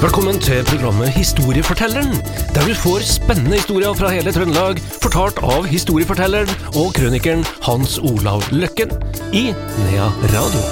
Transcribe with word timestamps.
Velkommen 0.00 0.38
til 0.40 0.62
programmet 0.64 1.10
Historiefortelleren, 1.12 2.14
der 2.54 2.62
du 2.64 2.72
får 2.72 3.02
spennende 3.04 3.58
historier 3.58 3.92
fra 3.92 4.08
hele 4.08 4.32
Trøndelag, 4.32 4.78
fortalt 5.02 5.36
av 5.44 5.66
historiefortelleren 5.68 6.48
og 6.72 6.94
krønikeren 6.96 7.44
Hans 7.66 7.98
Olav 8.00 8.46
Løkken 8.48 8.94
i 9.36 9.50
Nea 9.52 10.08
Radio. 10.32 10.62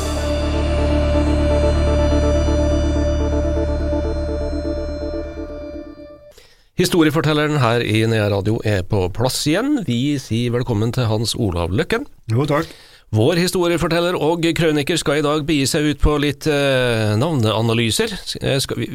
Historiefortelleren 6.80 7.60
her 7.60 7.84
i 7.84 8.06
Nea 8.08 8.32
Radio 8.32 8.62
er 8.64 8.80
på 8.80 9.10
plass 9.12 9.42
igjen. 9.44 9.82
Vi 9.84 10.16
sier 10.16 10.56
velkommen 10.56 10.96
til 10.96 11.04
Hans 11.12 11.36
Olav 11.36 11.76
Løkken. 11.76 12.08
Jo, 12.32 12.48
takk. 12.48 12.72
Vår 13.08 13.38
historieforteller 13.40 14.18
og 14.20 14.44
krøniker 14.52 14.98
skal 15.00 15.22
i 15.22 15.24
dag 15.24 15.44
begi 15.48 15.64
seg 15.70 15.86
ut 15.94 16.00
på 16.02 16.18
litt 16.20 16.44
eh, 16.50 17.14
navneanalyser. 17.16 18.12
Eh, 18.42 18.58
skal 18.60 18.82
vi, 18.82 18.88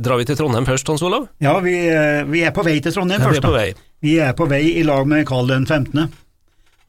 drar 0.00 0.16
vi 0.22 0.24
til 0.30 0.38
Trondheim 0.40 0.64
først, 0.64 0.88
Hans 0.88 1.04
Olav? 1.04 1.26
Ja, 1.44 1.52
vi, 1.60 1.74
eh, 1.92 2.22
vi 2.32 2.46
er 2.48 2.54
på 2.56 2.64
vei 2.64 2.78
til 2.80 2.96
Trondheim 2.96 3.20
Ja, 3.20 3.28
vi 3.28 3.36
først. 3.36 3.44
er 3.44 3.50
på 3.50 3.58
vei. 3.58 3.68
Vi 4.06 4.14
er 4.24 4.32
på 4.38 4.48
vei 4.48 4.62
i 4.80 4.86
lag 4.88 5.04
med 5.10 5.26
Karl 5.28 5.52
den 5.52 5.68
15. 5.68 6.08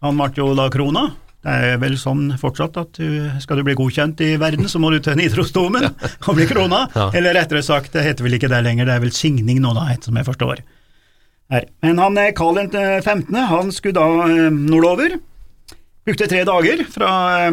Han 0.05 0.21
ble 0.21 0.31
jo 0.39 0.53
da 0.55 0.69
krona. 0.71 1.09
Det 1.43 1.51
er 1.51 1.77
vel 1.83 1.99
sånn 1.99 2.33
fortsatt 2.39 2.79
at 2.79 2.95
du, 2.99 3.27
skal 3.43 3.59
du 3.59 3.67
bli 3.67 3.75
godkjent 3.79 4.23
i 4.23 4.33
verden, 4.39 4.67
så 4.71 4.79
må 4.79 4.91
du 4.91 5.01
til 5.03 5.19
Nidarosdomen 5.19 5.89
og 6.27 6.35
bli 6.35 6.47
krona. 6.47 6.85
Ja. 6.95 7.11
Eller 7.11 7.35
rettere 7.35 7.63
sagt, 7.63 7.91
det 7.91 8.07
heter 8.07 8.23
vel 8.23 8.39
ikke 8.39 8.51
det 8.51 8.63
lenger, 8.63 8.87
det 8.87 8.95
er 8.95 9.03
vel 9.03 9.15
signing 9.15 9.59
nå, 9.63 9.75
da, 9.75 9.89
etter 9.91 10.13
som 10.13 10.19
jeg 10.19 10.27
forstår. 10.31 10.63
Her. 11.51 11.67
Men 11.83 11.99
han 11.99 12.19
eh, 12.23 12.31
Karl 12.37 12.55
den 12.55 12.71
15. 13.03 13.35
han 13.51 13.75
skulle 13.75 13.99
da 13.99 14.47
nordover. 14.47 15.19
Brukte 16.09 16.25
tre 16.25 16.39
dager 16.41 16.79
fra, 16.89 17.09
eh, 17.45 17.51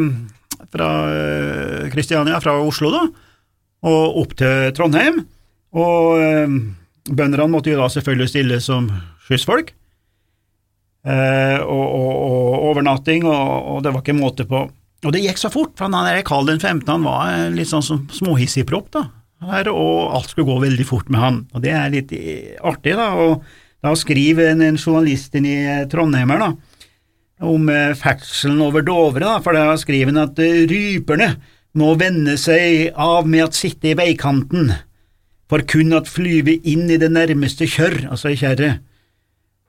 fra 0.73 0.89
eh, 1.13 1.91
Kristiania, 1.93 2.39
fra 2.41 2.55
Oslo, 2.65 2.89
da, 2.89 3.03
og 3.85 4.21
opp 4.23 4.31
til 4.41 4.71
Trondheim. 4.73 5.19
Og 5.77 6.23
eh, 6.25 6.55
bøndene 7.11 7.49
måtte 7.53 7.75
jo 7.75 7.83
da 7.83 7.91
selvfølgelig 7.93 8.31
stille 8.33 8.61
som 8.65 8.89
skyssfolk. 9.27 9.75
Og, 11.07 11.69
og, 11.69 12.15
og 12.17 12.65
overnatting, 12.71 13.29
og, 13.29 13.51
og 13.77 13.83
det 13.85 13.93
var 13.95 14.03
ikke 14.03 14.15
måte 14.17 14.47
på. 14.49 14.65
Og 15.05 15.13
det 15.15 15.21
gikk 15.23 15.39
så 15.39 15.53
fort, 15.53 15.77
for 15.79 15.87
han 15.93 16.25
Karl 16.27 16.49
den 16.49 16.59
15. 16.59 16.89
han 16.89 17.05
var 17.05 17.53
litt 17.55 17.71
sånn 17.71 17.85
som 17.85 18.01
småhissigpropp, 18.11 18.89
da. 18.97 19.05
Her, 19.47 19.69
og 19.71 20.17
alt 20.17 20.33
skulle 20.33 20.49
gå 20.49 20.57
veldig 20.65 20.89
fort 20.89 21.13
med 21.13 21.23
han. 21.23 21.39
Og 21.53 21.63
det 21.63 21.77
er 21.77 21.93
litt 21.93 22.17
artig, 22.59 22.97
da. 22.99 23.13
Og 23.21 23.45
da 23.85 23.93
skriver 23.95 24.51
en, 24.55 24.65
en 24.67 24.81
journalist 24.81 25.37
i 25.39 25.55
Trondheimer 25.93 26.43
da, 26.43 26.51
om 27.45 27.69
eh, 27.69 27.93
ferdselen 27.97 28.63
over 28.65 28.85
Dovre, 28.85 29.25
da, 29.25 29.37
for 29.45 29.57
da 29.57 29.77
skriver 29.81 30.13
han 30.13 30.23
at 30.25 30.41
eh, 30.43 30.65
ryperne 30.71 31.35
må 31.77 31.93
vende 32.01 32.37
seg 32.41 32.95
av 32.97 33.29
med 33.29 33.51
at 33.51 33.59
sitte 33.59 33.93
i 33.93 33.97
veikanten, 33.99 34.73
for 35.51 35.63
kun 35.69 35.93
at 35.95 36.09
flyve 36.11 36.57
inn 36.67 36.89
i 36.91 36.99
det 37.01 37.13
nærmeste 37.13 37.69
kjørr, 37.69 38.07
altså 38.11 38.33
i 38.33 38.41
kjerret, 38.41 38.81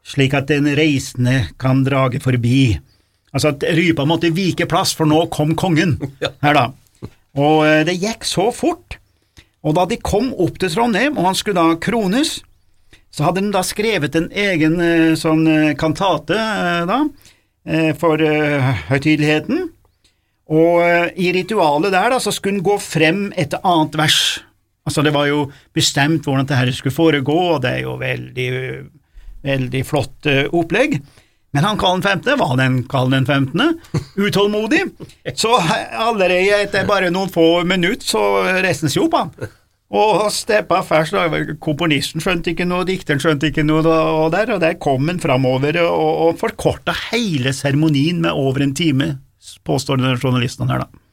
slik 0.07 0.37
at 0.37 0.47
den 0.49 0.69
reisende 0.77 1.49
kan 1.59 1.83
drage 1.83 2.21
forbi. 2.23 2.77
Altså 3.35 3.51
at 3.51 3.65
rypa 3.75 4.07
måtte 4.07 4.31
vike 4.31 4.69
plass, 4.71 4.95
for 4.95 5.09
nå 5.09 5.25
kom 5.33 5.51
kongen 5.59 5.97
her, 6.45 6.55
da. 6.55 6.69
Og 7.37 7.67
eh, 7.67 7.83
det 7.87 7.99
gikk 7.99 8.23
så 8.25 8.49
fort. 8.55 9.01
Og 9.67 9.75
da 9.75 9.83
de 9.89 9.99
kom 9.99 10.31
opp 10.39 10.61
til 10.61 10.71
Trondheim, 10.71 11.17
og 11.19 11.27
han 11.27 11.35
skulle 11.35 11.59
da 11.59 11.75
krones, 11.83 12.37
så 13.11 13.25
hadde 13.25 13.41
han 13.41 13.51
da 13.51 13.63
skrevet 13.65 14.15
en 14.15 14.27
egen 14.31 14.77
sånn 15.17 15.47
kantate 15.79 16.37
da, 16.87 16.99
for 17.99 18.21
eh, 18.23 18.83
høytideligheten. 18.87 19.67
Og 20.47 20.81
eh, 20.85 21.09
i 21.19 21.31
ritualet 21.35 21.91
der 21.91 22.13
da, 22.13 22.19
så 22.23 22.31
skulle 22.31 22.59
han 22.59 22.65
gå 22.65 22.77
frem 22.81 23.27
etter 23.35 23.63
annet 23.67 23.97
vers. 23.99 24.19
Altså 24.87 25.03
det 25.03 25.11
var 25.15 25.27
jo 25.27 25.47
bestemt 25.75 26.27
hvordan 26.27 26.47
dette 26.47 26.77
skulle 26.77 26.95
foregå, 26.95 27.37
og 27.57 27.63
det 27.65 27.73
er 27.75 27.83
jo 27.83 27.97
veldig, 27.99 28.49
veldig 29.47 29.83
flott 29.87 30.29
eh, 30.31 30.45
opplegg. 30.47 31.01
Men 31.55 31.63
han 31.63 31.79
Karl 31.79 32.01
15. 32.03 32.37
var 32.39 32.55
den 32.59 32.81
Karl 32.91 33.11
15. 33.11 33.61
utålmodig, 34.19 34.83
så 35.35 35.55
allerede 35.57 36.63
etter 36.63 36.87
bare 36.87 37.11
noen 37.11 37.31
få 37.31 37.63
minutter 37.67 38.05
så 38.05 38.23
reiste 38.61 38.87
han 38.87 38.93
seg 38.93 39.07
opp, 39.07 39.15
han. 39.17 39.53
Og 39.87 40.25
steppa 40.35 40.81
da, 40.83 41.25
komponisten 41.63 42.19
skjønte 42.19 42.51
ikke 42.51 42.67
noe, 42.67 42.83
dikteren 42.87 43.21
skjønte 43.23 43.53
ikke 43.53 43.63
noe, 43.63 43.85
og 43.87 44.33
der, 44.33 44.51
og 44.57 44.59
der 44.59 44.75
kom 44.83 45.07
han 45.07 45.21
framover 45.23 45.79
og, 45.85 46.09
og 46.27 46.39
forkorta 46.41 46.95
hele 47.13 47.53
seremonien 47.55 48.19
med 48.25 48.35
over 48.35 48.65
en 48.65 48.75
time, 48.75 49.13
påstår 49.63 50.01
den 50.01 50.19
journalisten 50.19 50.67
her, 50.67 50.83
da. 50.83 51.03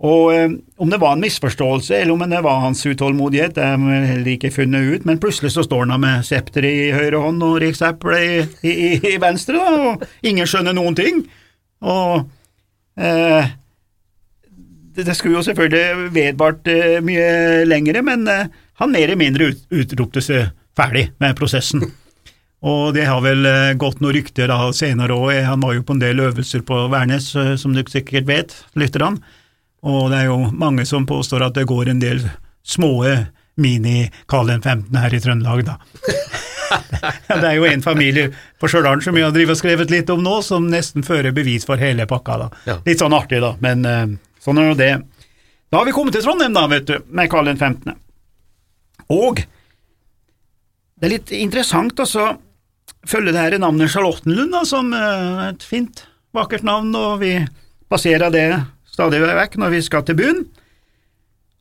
Og 0.00 0.30
eh, 0.32 0.52
om 0.80 0.88
det 0.88 0.96
var 1.00 1.12
en 1.12 1.20
misforståelse, 1.20 1.92
eller 1.98 2.14
om 2.14 2.22
det 2.24 2.40
var 2.44 2.62
hans 2.62 2.80
utålmodighet, 2.86 3.52
det 3.56 3.66
vi 3.82 3.98
heller 4.08 4.30
ikke 4.32 4.52
funnet 4.54 4.94
ut, 4.94 5.06
men 5.08 5.20
plutselig 5.20 5.52
så 5.52 5.64
står 5.64 5.84
han 5.84 5.92
da 5.92 5.98
med 6.00 6.24
septeret 6.24 6.84
i 6.86 6.92
høyre 6.96 7.20
hånd 7.20 7.44
og 7.44 7.58
rikseplet 7.60 8.64
i, 8.64 8.70
i, 8.72 8.92
i 9.12 9.16
venstre, 9.20 9.60
da, 9.60 9.90
og 9.92 10.06
ingen 10.24 10.48
skjønner 10.48 10.76
noen 10.76 10.96
ting. 10.96 11.20
Og 11.84 12.24
eh, 12.96 13.52
det, 14.94 15.14
skulle 15.14 15.38
jo 15.38 15.44
selvfølgelig 15.46 16.10
vedvart 16.14 16.68
eh, 16.70 16.98
mye 17.04 17.64
lengre, 17.68 18.02
men 18.06 18.26
eh, 18.28 18.46
han 18.80 18.92
mer 18.92 19.06
eller 19.06 19.20
mindre 19.20 19.50
ut, 19.52 19.64
utropte 19.70 20.22
seg 20.24 20.50
ferdig 20.78 21.10
med 21.22 21.36
prosessen. 21.38 21.84
Og 22.60 22.92
det 22.96 23.06
har 23.08 23.22
vel 23.24 23.46
eh, 23.48 23.72
gått 23.80 24.02
noen 24.02 24.16
rykter 24.18 24.50
da 24.50 24.70
senere 24.76 25.16
òg, 25.16 25.32
han 25.46 25.62
var 25.64 25.76
jo 25.76 25.86
på 25.86 25.96
en 25.96 26.02
del 26.02 26.22
øvelser 26.26 26.64
på 26.66 26.86
Værnes, 26.92 27.32
som 27.60 27.76
du 27.76 27.82
sikkert 27.88 28.28
vet, 28.28 28.56
lytterne. 28.78 29.20
Og 29.86 30.10
det 30.12 30.22
er 30.22 30.28
jo 30.28 30.50
mange 30.52 30.84
som 30.84 31.06
påstår 31.08 31.46
at 31.46 31.56
det 31.56 31.68
går 31.68 31.88
en 31.88 32.02
del 32.02 32.20
små 32.66 32.92
mini-Karl 33.60 34.50
15 34.58 34.96
her 35.00 35.14
i 35.14 35.20
Trøndelag, 35.22 35.62
da. 35.64 35.78
det 37.40 37.46
er 37.48 37.56
jo 37.56 37.64
en 37.66 37.82
familie 37.82 38.28
på 38.60 38.68
Stjørdal 38.70 39.00
som 39.02 39.16
vi 39.16 39.24
har 39.24 39.32
og 39.32 39.56
skrevet 39.58 39.90
litt 39.90 40.12
om 40.12 40.20
nå, 40.22 40.36
som 40.44 40.68
nesten 40.70 41.02
fører 41.06 41.32
bevis 41.34 41.64
for 41.66 41.80
hele 41.80 42.04
pakka, 42.10 42.36
da. 42.44 42.50
Ja. 42.68 42.76
Litt 42.84 43.00
sånn 43.00 43.16
artig, 43.16 43.40
da, 43.40 43.54
men 43.64 43.88
sånn 44.40 44.60
er 44.60 44.70
nå 44.70 44.76
det. 44.78 44.92
Da 45.70 45.80
har 45.80 45.86
vi 45.86 45.94
kommet 45.94 46.16
til 46.16 46.24
Trondheim, 46.24 46.54
da, 46.56 46.66
vet 46.70 46.88
du, 46.88 46.96
med 47.14 47.30
Karl 47.30 47.50
15. 47.52 47.94
Og 49.14 49.42
det 51.00 51.08
er 51.08 51.14
litt 51.14 51.32
interessant 51.34 52.00
å 52.02 52.06
følge 53.08 53.32
det 53.32 53.40
her 53.40 53.58
navnet 53.62 53.92
Charlottenlund, 53.92 54.52
da, 54.52 54.64
som 54.68 54.92
eh, 54.92 55.44
er 55.46 55.52
et 55.54 55.64
fint, 55.64 56.04
vakkert 56.36 56.66
navn, 56.66 56.92
og 56.96 57.20
vi 57.22 57.34
passerer 57.90 58.32
det 58.34 58.46
stadig 58.90 59.22
vekk 59.22 59.56
når 59.60 59.76
vi 59.76 59.84
skal 59.86 60.04
til 60.06 60.18
byen. 60.18 60.42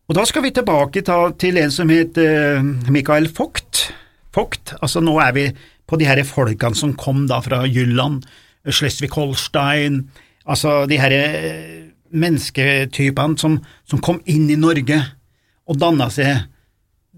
Og 0.10 0.18
da 0.18 0.26
skal 0.26 0.44
vi 0.44 0.52
tilbake 0.54 1.04
til 1.06 1.62
en 1.62 1.74
som 1.74 1.92
het 1.94 2.18
eh, 2.18 2.66
Michael 2.90 3.30
Vogt. 3.38 3.90
Vogt, 4.36 4.74
altså 4.82 5.02
nå 5.06 5.16
er 5.22 5.36
vi 5.38 5.46
på 5.90 5.98
de 5.98 6.08
her 6.10 6.22
folkene 6.26 6.78
som 6.78 6.96
kom 6.98 7.28
da 7.30 7.40
fra 7.46 7.64
Jylland, 7.66 8.26
Schleswig-Holstein, 8.66 10.04
altså 10.50 10.84
de 10.90 11.00
her 11.02 11.16
eh, 11.16 11.89
mennesketypene 12.12 13.40
som, 13.40 13.60
som 13.90 14.02
kom 14.04 14.22
inn 14.30 14.50
i 14.50 14.60
Norge 14.60 15.02
og 15.70 15.82
danna 15.82 16.10
seg 16.14 16.48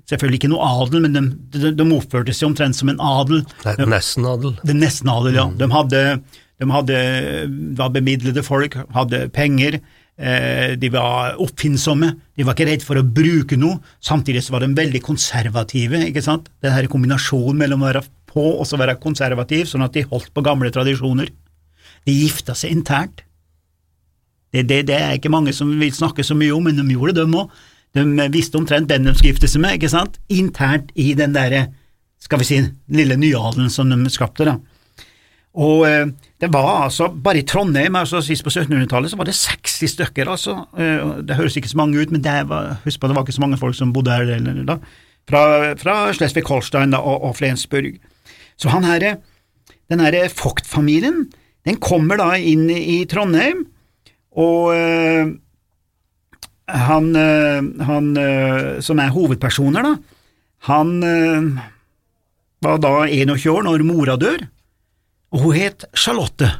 Selvfølgelig 0.09 0.41
ikke 0.41 0.49
noe 0.51 0.65
adel, 0.81 1.03
men 1.05 1.13
de, 1.15 1.21
de, 1.53 1.69
de 1.77 1.83
oppførte 1.95 2.33
seg 2.35 2.49
omtrent 2.49 2.75
som 2.75 2.89
en 2.91 2.99
adel. 3.05 3.43
Nei, 3.63 3.73
nesten 3.93 4.25
adel. 4.27 4.55
Det 4.59 4.73
er 4.73 4.79
nesten 4.81 5.11
adel, 5.11 5.37
ja. 5.37 5.45
De 5.55 5.67
hadde, 5.71 6.01
de 6.59 6.67
hadde 6.73 6.97
var 7.79 7.93
bemidlede 7.95 8.43
folk, 8.43 8.75
hadde 8.95 9.21
penger, 9.35 9.77
eh, 10.17 10.73
de 10.81 10.89
var 10.91 11.39
oppfinnsomme, 11.43 12.11
de 12.35 12.47
var 12.47 12.57
ikke 12.57 12.67
redd 12.71 12.83
for 12.87 12.99
å 12.99 13.05
bruke 13.05 13.59
noe, 13.61 13.79
samtidig 14.03 14.43
så 14.43 14.57
var 14.57 14.65
de 14.65 14.73
veldig 14.81 15.03
konservative, 15.05 16.03
ikke 16.09 16.25
sant. 16.25 16.49
Denne 16.65 16.91
kombinasjonen 16.91 17.61
mellom 17.63 17.85
å 17.85 17.91
være 17.91 18.03
på 18.31 18.47
og 18.57 18.67
så 18.67 18.79
være 18.81 18.99
konservativ, 18.99 19.67
sånn 19.69 19.85
at 19.85 19.95
de 19.95 20.07
holdt 20.07 20.31
på 20.35 20.43
gamle 20.43 20.71
tradisjoner. 20.73 21.31
De 22.07 22.15
gifta 22.23 22.57
seg 22.57 22.73
internt. 22.75 23.23
Det, 24.51 24.65
det, 24.67 24.81
det 24.89 24.97
er 24.97 25.15
ikke 25.15 25.31
mange 25.31 25.53
som 25.55 25.69
vil 25.79 25.93
snakke 25.95 26.25
så 26.27 26.35
mye 26.37 26.53
om, 26.55 26.65
men 26.67 26.79
de 26.79 26.87
gjorde 26.91 27.15
det, 27.19 27.27
de 27.27 27.39
òg. 27.39 27.61
De 27.95 28.27
visste 28.31 28.59
omtrent 28.59 28.91
hvem 28.91 29.07
de 29.07 29.13
skulle 29.15 29.33
gifte 29.33 29.49
seg 29.51 29.63
med, 29.63 29.77
ikke 29.77 29.91
sant, 29.91 30.19
internt 30.31 30.91
i 30.99 31.11
den 31.17 31.33
derre, 31.35 31.69
skal 32.21 32.39
vi 32.39 32.47
si, 32.47 32.59
lille 32.93 33.17
nyadelen 33.19 33.71
som 33.73 33.91
de 33.91 34.13
skapte, 34.13 34.47
da. 34.47 34.59
Og 35.59 35.83
eh, 35.83 36.05
det 36.39 36.47
var 36.53 36.85
altså, 36.85 37.09
bare 37.11 37.41
i 37.41 37.47
Trondheim, 37.47 37.97
altså 37.99 38.21
sist 38.23 38.45
på 38.45 38.53
1700-tallet, 38.53 39.11
så 39.11 39.19
var 39.19 39.27
det 39.27 39.35
60 39.35 39.91
stykker, 39.95 40.29
altså. 40.31 40.55
Eh, 40.79 41.17
det 41.27 41.35
høres 41.35 41.57
ikke 41.59 41.71
så 41.71 41.81
mange 41.81 41.99
ut, 41.99 42.13
men 42.13 42.23
var, 42.23 42.77
husk 42.85 43.01
på 43.01 43.09
det 43.09 43.17
var 43.17 43.25
ikke 43.27 43.35
så 43.35 43.43
mange 43.43 43.59
folk 43.59 43.75
som 43.75 43.91
bodde 43.91 44.15
her 44.15 44.31
eller, 44.37 44.63
da. 44.67 44.79
Fra, 45.27 45.43
fra 45.79 45.97
Schleswig-Holstein 46.15 46.95
og, 46.97 47.27
og 47.27 47.35
Flensburg. 47.37 47.99
Så 48.59 48.71
han 48.71 48.87
herre, 48.87 49.17
den 49.91 49.99
herre 49.99 50.29
Vogt-familien, 50.31 51.25
den 51.67 51.77
kommer 51.83 52.17
da 52.17 52.31
inn 52.39 52.69
i 52.71 53.03
Trondheim, 53.09 53.65
og 54.39 54.71
eh, 54.75 55.27
han, 56.71 57.11
eh, 57.19 57.59
han 57.87 58.09
eh, 58.17 58.79
som 58.83 59.01
er 59.03 59.13
hovedpersoner, 59.13 59.83
da, 59.83 59.95
han 60.69 60.91
var 62.61 62.77
da 62.77 62.91
21 63.09 63.47
år 63.49 63.65
når 63.65 63.83
mora 63.87 64.17
dør, 64.21 64.43
og 65.33 65.47
hun 65.47 65.57
het 65.57 65.87
Charlotte. 65.97 66.51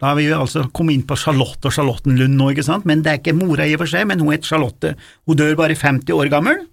Da 0.00 0.10
har 0.10 0.16
vi 0.18 0.24
jo 0.30 0.38
altså 0.40 0.64
kommet 0.74 0.96
inn 0.96 1.06
på 1.06 1.18
Charlotte 1.20 1.68
og 1.68 1.74
Charlottenlund 1.76 2.34
nå, 2.38 2.48
ikke 2.50 2.64
sant, 2.66 2.86
men 2.88 3.04
det 3.04 3.12
er 3.12 3.20
ikke 3.20 3.36
mora 3.36 3.66
i 3.68 3.74
og 3.76 3.82
for 3.84 3.92
seg, 3.92 4.06
men 4.08 4.22
hun 4.24 4.32
het 4.32 4.48
Charlotte. 4.48 4.94
Hun 5.28 5.38
dør 5.38 5.58
bare 5.60 5.76
50 5.78 6.16
år 6.16 6.32
gammel. 6.32 6.64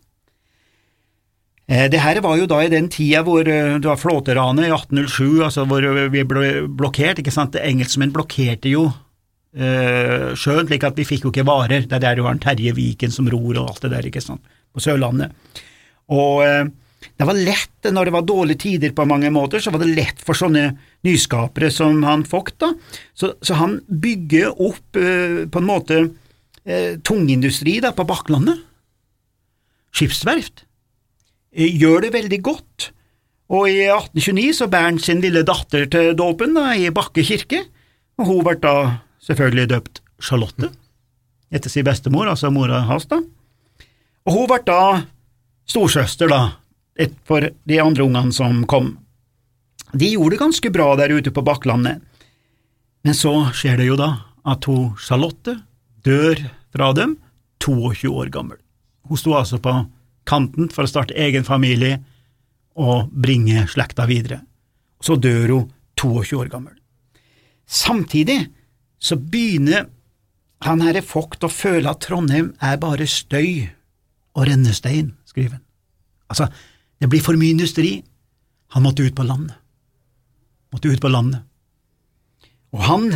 Det 1.70 2.00
her 2.02 2.18
var 2.26 2.40
jo 2.40 2.48
da 2.50 2.64
i 2.64 2.72
den 2.72 2.88
tida 2.90 3.20
hvor 3.22 3.44
det 3.46 3.86
var 3.86 4.00
flåteranet 4.00 4.66
i 4.66 4.72
1807, 4.72 5.44
altså 5.46 5.68
hvor 5.70 5.86
vi 6.16 6.24
ble 6.26 6.48
blokkert, 6.80 7.20
ikke 7.22 7.36
sant. 7.36 7.60
Engelskmenn 7.60 8.16
blokkerte 8.16 8.72
jo 8.72 8.88
eh, 9.56 10.30
sjøen, 10.38 10.68
slik 10.70 10.86
at 10.88 11.00
vi 11.00 11.08
fikk 11.08 11.28
jo 11.28 11.34
ikke 11.34 11.48
varer. 11.48 11.88
Det 11.88 11.98
er 11.98 12.06
der 12.06 12.20
du 12.20 12.26
har 12.28 12.38
Terje 12.42 12.76
Viken 12.78 13.14
som 13.14 13.30
ror 13.32 13.58
og 13.58 13.74
alt 13.74 13.82
det 13.86 13.94
der, 13.96 14.10
ikke 14.12 14.24
sant, 14.24 14.46
på 14.74 14.84
Sørlandet. 14.84 15.34
Og 16.10 16.44
eh, 16.46 16.70
det 17.20 17.28
var 17.28 17.38
lett, 17.38 17.90
når 17.92 18.08
det 18.08 18.14
var 18.16 18.28
dårlige 18.28 18.62
tider 18.64 18.94
på 18.96 19.06
mange 19.08 19.30
måter, 19.32 19.62
så 19.64 19.72
var 19.72 19.84
det 19.84 19.94
lett 19.96 20.22
for 20.24 20.38
sånne 20.38 20.72
nyskapere 21.08 21.72
som 21.72 22.02
han 22.04 22.26
Vogt, 22.28 22.58
da. 22.64 22.74
Så, 23.16 23.34
så, 23.42 23.56
han 23.60 23.80
bygger 23.88 24.56
opp 24.56 25.00
eh, 25.00 25.46
på 25.52 25.62
en 25.62 25.68
måte 25.68 26.00
eh, 26.66 27.00
tungindustri 27.04 27.80
da, 27.84 27.94
på 27.96 28.08
Bakklandet. 28.08 28.64
Skipsverft. 29.96 30.66
Eh, 31.56 31.72
gjør 31.80 32.08
det 32.08 32.14
veldig 32.16 32.42
godt, 32.46 32.90
og 33.50 33.66
i 33.72 33.88
1829 33.88 34.56
så 34.60 34.70
bærer 34.70 34.92
han 34.92 35.04
sin 35.04 35.24
lille 35.24 35.44
datter 35.48 35.88
til 35.90 36.12
dåpen 36.20 36.56
da, 36.58 36.72
i 36.76 36.92
Bakke 36.94 37.24
kirke, 37.26 37.64
og 38.20 38.28
hun 38.28 38.44
ble 38.46 38.60
da 38.62 38.76
selvfølgelig 39.24 39.70
døpt 39.74 40.02
Charlotte, 40.24 40.72
etter 41.50 41.72
sin 41.72 41.88
bestemor, 41.88 42.30
altså 42.30 42.52
mora 42.54 42.84
hans, 42.88 43.08
da. 43.10 43.22
Og 44.28 44.36
hun 44.36 44.50
ble 44.50 44.60
da 44.68 44.82
storsøster, 45.70 46.30
da, 46.30 46.42
for 47.28 47.48
de 47.48 47.80
andre 47.82 48.06
ungene 48.06 48.36
som 48.36 48.66
kom. 48.70 48.98
De 49.94 50.12
gjorde 50.12 50.36
det 50.36 50.44
ganske 50.44 50.72
bra 50.74 50.92
der 51.00 51.16
ute 51.16 51.34
på 51.34 51.44
Bakklandet, 51.46 52.04
men 53.02 53.16
så 53.16 53.50
skjer 53.56 53.80
det 53.80 53.88
jo 53.88 53.98
da 54.00 54.10
at 54.50 54.66
hun 54.68 54.92
Charlotte 55.00 55.56
dør 56.06 56.42
fra 56.74 56.92
dem 56.98 57.16
22 57.64 58.12
år 58.12 58.32
gammel. 58.34 58.60
Hun 59.08 59.18
sto 59.18 59.34
altså 59.38 59.60
på 59.64 59.74
kanten 60.30 60.70
for 60.74 60.86
å 60.86 60.92
starte 60.92 61.18
egen 61.18 61.48
familie 61.48 62.00
og 62.80 63.10
bringe 63.12 63.66
slekta 63.72 64.06
videre. 64.10 64.44
Så 65.02 65.18
dør 65.20 65.56
hun 65.56 65.72
22 66.00 66.38
år 66.44 66.52
gammel. 66.52 66.76
Samtidig 67.66 68.44
så 69.00 69.16
begynner 69.20 69.88
han 70.66 70.84
herre 70.84 71.04
Vogt 71.08 71.46
å 71.48 71.52
føle 71.52 71.88
at 71.90 72.02
Trondheim 72.04 72.52
er 72.60 72.80
bare 72.82 73.08
støy 73.08 73.70
og 74.36 74.46
rennestein, 74.50 75.14
skriver 75.28 75.58
han. 75.58 75.66
Altså, 76.30 76.50
det 77.00 77.10
blir 77.10 77.24
for 77.24 77.40
mye 77.40 77.56
industri. 77.56 78.00
Han 78.76 78.86
måtte 78.86 79.06
ut 79.08 79.16
på 79.16 79.26
landet. 79.26 79.56
Måtte 80.76 80.92
ut 80.92 81.02
på 81.02 81.12
landet. 81.12 81.42
Og 82.76 82.84
han 82.86 83.08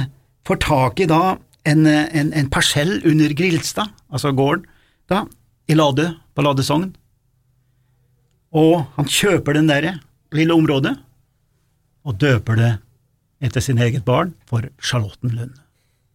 får 0.48 0.62
tak 0.64 1.04
i 1.04 1.10
da 1.10 1.36
en, 1.70 1.86
en, 1.88 2.32
en 2.34 2.50
parsell 2.52 2.98
under 3.08 3.36
Grilstad, 3.38 3.92
altså 4.12 4.34
gården, 4.36 4.66
da, 5.12 5.24
i 5.70 5.76
Lade, 5.78 6.10
på 6.34 6.44
Lade. 6.44 6.66
Og 8.54 8.74
han 8.98 9.10
kjøper 9.10 9.60
den 9.60 9.70
der 9.70 9.92
lille 10.34 10.56
området 10.56 10.96
og 12.04 12.18
døper 12.20 12.60
det 12.60 12.72
etter 13.44 13.64
sin 13.64 13.80
eget 13.82 14.04
barn 14.08 14.34
for 14.50 14.66
Charlottenlund, 14.82 15.56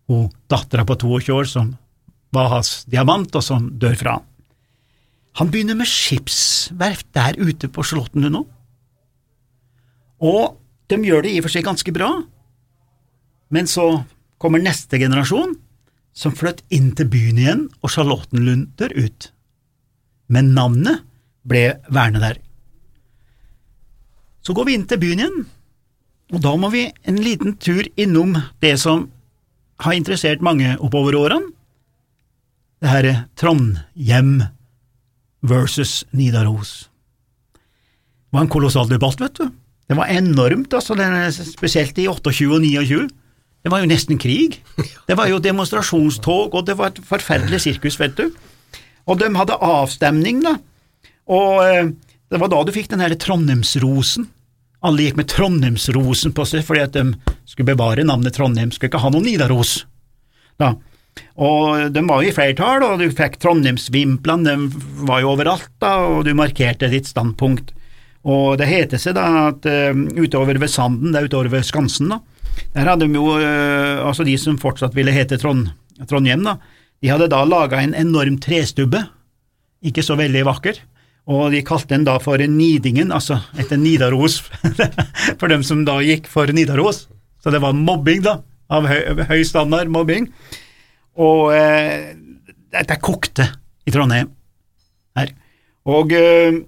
hun 0.08 0.30
dattera 0.50 0.86
på 0.88 0.96
22 1.00 1.36
år 1.36 1.48
som 1.48 1.74
var 2.34 2.50
hans 2.52 2.84
diamant, 2.88 3.32
og 3.36 3.44
som 3.44 3.70
dør 3.80 3.96
fra 3.98 4.18
han. 4.18 4.26
Han 5.38 5.50
begynner 5.52 5.76
med 5.78 5.88
skipsverft 5.88 7.06
der 7.14 7.38
ute 7.38 7.70
på 7.70 7.84
Charlottenlund 7.86 8.34
nå, 8.34 8.42
og 10.18 10.58
de 10.90 10.98
gjør 11.04 11.22
det 11.22 11.32
i 11.32 11.38
og 11.38 11.46
for 11.46 11.54
seg 11.54 11.66
ganske 11.68 11.92
bra, 11.94 12.10
men 13.54 13.68
så 13.70 13.86
kommer 14.42 14.62
neste 14.62 14.98
generasjon, 14.98 15.54
som 16.18 16.34
flytter 16.34 16.66
inn 16.74 16.90
til 16.98 17.06
byen 17.12 17.38
igjen, 17.38 17.62
og 17.84 17.92
Charlottenlund 17.94 18.72
dør 18.80 18.94
ut. 18.96 19.28
Men 20.26 20.50
navnet 20.56 21.04
ble 21.46 21.78
vernet 21.94 22.24
der. 22.24 22.40
Så 24.42 24.56
går 24.56 24.66
vi 24.66 24.74
inn 24.74 24.88
til 24.90 25.00
byen 25.00 25.22
igjen, 25.22 25.46
og 26.34 26.42
da 26.44 26.56
må 26.60 26.72
vi 26.74 26.88
en 27.08 27.20
liten 27.22 27.54
tur 27.62 27.86
innom 27.96 28.34
det 28.64 28.74
som 28.82 29.06
har 29.84 29.94
interessert 29.96 30.44
mange 30.44 30.74
oppover 30.82 31.16
årene, 31.18 31.54
det 32.78 32.90
her 32.92 33.06
Trondhjem 33.38 34.36
versus 35.42 36.04
Nidaros. 36.14 36.88
Det 38.28 38.36
var 38.36 38.44
en 38.44 38.52
kolossal 38.52 38.90
debatt, 38.90 39.20
vet 39.22 39.40
du. 39.40 39.48
Det 39.88 39.96
var 39.96 40.10
enormt, 40.12 40.74
altså, 40.76 40.94
spesielt 41.48 41.98
i 41.98 42.06
28 42.06 42.52
og 42.52 42.62
29. 42.62 43.08
Det 43.64 43.72
var 43.72 43.82
jo 43.82 43.90
nesten 43.90 44.20
krig. 44.20 44.60
Det 45.08 45.16
var 45.18 45.30
jo 45.30 45.40
demonstrasjonstog, 45.42 46.54
og 46.54 46.66
det 46.68 46.76
var 46.78 46.92
et 46.92 47.00
forferdelig 47.08 47.62
sirkus, 47.64 47.98
vet 47.98 48.14
du. 48.18 48.28
Og 49.08 49.18
de 49.18 49.30
hadde 49.34 49.56
avstemning, 49.64 50.42
da, 50.44 50.58
og 51.28 51.62
eh, 51.64 51.90
det 52.28 52.40
var 52.40 52.50
da 52.52 52.60
du 52.64 52.72
fikk 52.74 52.90
den 52.92 53.02
her 53.02 53.14
Trondheimsrosen. 53.16 54.28
Alle 54.86 55.08
gikk 55.08 55.16
med 55.18 55.30
Trondheimsrosen 55.32 56.34
på 56.36 56.44
seg 56.46 56.62
fordi 56.66 56.84
at 56.84 56.94
de 56.94 57.34
skulle 57.48 57.72
bevare 57.72 58.04
navnet 58.06 58.36
Trondheim, 58.36 58.70
skulle 58.70 58.92
ikke 58.92 59.02
ha 59.02 59.10
noen 59.10 59.26
Nidaros. 59.26 59.80
Da. 60.58 60.74
Og 61.38 61.90
de 61.94 62.02
var 62.06 62.22
jo 62.22 62.30
i 62.30 62.34
flertall, 62.34 62.84
og 62.86 63.02
du 63.02 63.08
fikk 63.14 63.40
Trondheimsvimplene, 63.42 64.54
de 64.54 65.04
var 65.08 65.24
jo 65.24 65.32
overalt, 65.34 65.70
da, 65.82 65.96
og 66.06 66.24
du 66.26 66.34
markerte 66.38 66.90
ditt 66.92 67.10
standpunkt. 67.10 67.72
Og 68.28 68.58
det 68.60 68.68
heter 68.70 69.00
seg 69.02 69.16
da 69.18 69.26
at 69.48 69.66
uh, 69.66 69.94
utover 70.18 70.58
ved 70.60 70.70
Sanden, 70.70 71.12
det 71.14 71.22
er 71.22 71.30
utover 71.30 71.50
ved 71.52 71.66
Skansen, 71.66 72.12
da, 72.12 72.20
der 72.74 72.90
hadde 72.90 73.06
de 73.06 73.18
jo, 73.18 73.34
uh, 73.38 74.06
altså 74.06 74.26
de 74.26 74.34
som 74.40 74.58
fortsatt 74.60 74.96
ville 74.98 75.14
hete 75.14 75.38
Trond, 75.40 75.70
Trondheim, 76.10 76.44
da, 76.46 76.58
de 77.02 77.10
hadde 77.10 77.30
da 77.30 77.44
laga 77.46 77.80
en 77.82 77.96
enorm 77.98 78.38
trestubbe, 78.42 79.04
ikke 79.86 80.02
så 80.02 80.18
veldig 80.18 80.42
vakker, 80.46 80.80
og 81.28 81.52
de 81.52 81.60
kalte 81.66 81.92
den 81.92 82.06
da 82.08 82.16
for 82.22 82.40
Nidingen, 82.40 83.12
altså 83.12 83.42
etter 83.60 83.76
Nidaros, 83.80 84.40
for 85.40 85.52
dem 85.52 85.64
som 85.66 85.84
da 85.84 85.98
gikk 86.00 86.28
for 86.30 86.48
Nidaros. 86.48 87.04
Så 87.44 87.52
det 87.52 87.60
var 87.62 87.76
mobbing, 87.76 88.22
da, 88.24 88.38
av 88.72 88.88
høy, 88.88 89.26
høy 89.28 89.42
standard 89.46 89.92
mobbing. 89.92 90.30
Og 91.20 91.52
eh, 91.52 92.16
det 92.72 92.98
kokte 93.04 93.44
i 93.88 93.92
Trondheim 93.92 94.32
her. 95.18 95.32
Og 95.88 96.16
eh, 96.16 96.58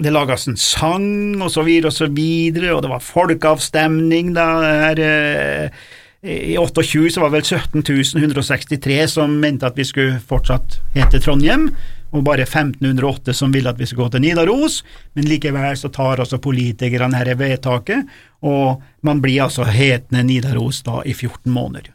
det 0.00 0.12
lages 0.14 0.48
en 0.48 0.56
sang, 0.56 1.36
og 1.42 1.52
så 1.52 1.64
videre 1.66 1.92
og 1.92 1.96
så 1.96 2.08
videre, 2.08 2.72
og 2.72 2.84
det 2.84 2.92
var 2.92 3.04
folkeavstemning 3.04 4.32
da 4.36 4.50
her 4.64 5.04
eh, 5.04 5.80
i 6.20 6.56
28 6.60 7.14
så 7.14 7.22
var 7.22 7.30
det 7.32 7.38
vel 7.38 7.60
17 7.84 8.20
163 8.20 8.98
som 9.08 9.38
mente 9.40 9.68
at 9.68 9.78
vi 9.78 9.86
skulle 9.88 10.20
fortsatt 10.28 10.80
hete 10.92 11.20
Trondheim, 11.20 11.70
og 12.10 12.24
bare 12.26 12.46
1508 12.46 13.34
som 13.36 13.52
vil 13.54 13.68
at 13.70 13.78
vi 13.78 13.86
skal 13.86 14.04
gå 14.04 14.08
til 14.14 14.24
Nidaros, 14.24 14.80
men 15.14 15.28
likevel 15.30 15.76
så 15.78 15.90
tar 15.94 16.22
altså 16.22 16.40
politikerne 16.42 17.22
dette 17.22 17.38
vedtaket, 17.38 18.10
og 18.42 18.82
man 19.06 19.22
blir 19.22 19.44
altså 19.46 19.66
hetende 19.70 20.24
Nidaros 20.26 20.82
da 20.86 21.00
i 21.06 21.14
14 21.14 21.50
måneder. 21.52 21.92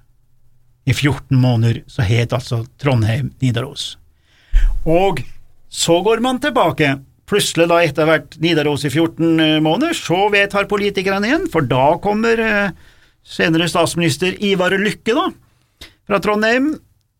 I 0.86 0.94
14 0.94 1.36
måneder 1.42 1.82
så 1.90 2.06
het 2.06 2.34
altså 2.34 2.64
Trondheim 2.82 3.34
Nidaros. 3.42 3.96
Og 4.86 5.24
så 5.70 6.00
går 6.06 6.22
man 6.24 6.40
tilbake, 6.40 6.94
plutselig 7.28 7.68
da 7.72 7.82
etter 7.84 8.08
hvert 8.08 8.38
Nidaros 8.40 8.86
i 8.86 8.92
14 8.94 9.40
eh, 9.40 9.56
måneder, 9.66 9.98
så 9.98 10.28
vedtar 10.32 10.70
politikerne 10.72 11.28
igjen, 11.28 11.50
for 11.52 11.66
da 11.68 11.98
kommer 12.04 12.40
eh, 12.40 12.76
senere 13.26 13.68
statsminister 13.68 14.38
Ivar 14.46 14.78
Lykke 14.78 15.18
da, 15.18 15.26
fra 16.06 16.22
Trondheim, 16.22 16.76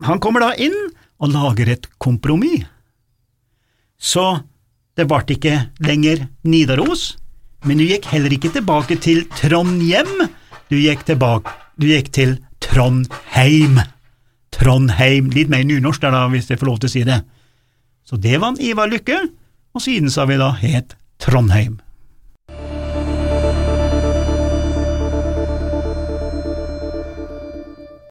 han 0.06 0.22
kommer 0.22 0.46
da 0.46 0.54
inn 0.62 0.76
og 1.24 1.32
lager 1.34 1.72
et 1.74 1.90
kompromiss 1.98 2.68
så 4.06 4.26
det 4.96 5.08
ble 5.10 5.24
ikke 5.36 5.56
lenger 5.84 6.28
Nidaros, 6.48 7.16
men 7.66 7.82
du 7.82 7.88
gikk 7.88 8.06
heller 8.12 8.34
ikke 8.36 8.54
tilbake 8.54 9.00
til 9.02 9.24
Trondhjem, 9.34 10.28
du 10.70 10.78
gikk, 10.78 11.02
tilbake, 11.08 11.52
du 11.82 11.90
gikk 11.90 12.12
til 12.14 12.38
Trondheim. 12.64 13.82
Trondheim, 14.56 15.32
litt 15.34 15.50
mer 15.52 15.66
nynorsk 15.68 16.06
der 16.06 16.14
da, 16.14 16.28
hvis 16.32 16.52
jeg 16.52 16.62
får 16.62 16.70
lov 16.70 16.78
til 16.82 16.92
å 16.92 16.94
si 16.94 17.04
det. 17.08 17.24
Så 18.06 18.22
det 18.22 18.38
var 18.38 18.54
en 18.54 18.62
Ivar 18.62 18.92
Lykke, 18.92 19.18
og 19.76 19.84
siden 19.84 20.14
så 20.14 20.24
har 20.24 20.32
vi 20.32 20.40
da 20.40 20.54
het 20.62 20.96
Trondheim. 21.22 21.80